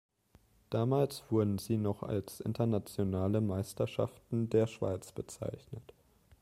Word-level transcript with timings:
Damals 0.71 1.23
wurden 1.29 1.59
sie 1.59 1.77
noch 1.77 2.01
als 2.01 2.39
Internationale 2.39 3.39
Meisterschaften 3.39 4.49
der 4.49 4.65
Schweiz 4.65 5.11
bezeichnet. 5.11 5.93